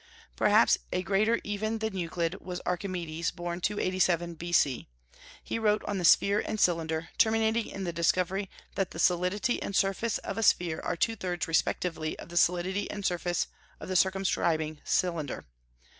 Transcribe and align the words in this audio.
Perhaps 0.35 0.79
a 0.91 1.03
greater 1.03 1.39
even 1.43 1.77
than 1.77 1.95
Euclid 1.95 2.41
was 2.41 2.59
Archimedes, 2.65 3.29
born 3.29 3.61
287 3.61 4.33
B.C. 4.33 4.87
He 5.43 5.59
wrote 5.59 5.83
on 5.85 5.99
the 5.99 6.05
sphere 6.05 6.39
and 6.43 6.59
cylinder, 6.59 7.09
terminating 7.19 7.67
in 7.67 7.83
the 7.83 7.93
discovery 7.93 8.49
that 8.73 8.89
the 8.89 8.97
solidity 8.97 9.61
and 9.61 9.75
surface 9.75 10.17
of 10.17 10.39
a 10.39 10.41
sphere 10.41 10.79
are 10.83 10.95
two 10.97 11.15
thirds 11.15 11.47
respectively 11.47 12.17
of 12.17 12.29
the 12.29 12.37
solidity 12.37 12.89
and 12.89 13.05
surface 13.05 13.45
of 13.79 13.89
the 13.89 13.95
circumscribing 13.95 14.81
cylinder. 14.83 15.45